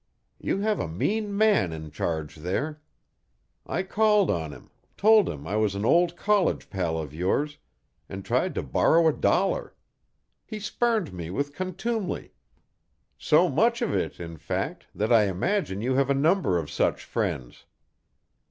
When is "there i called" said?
2.37-4.31